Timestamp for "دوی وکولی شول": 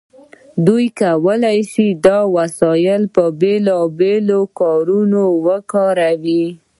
0.65-1.89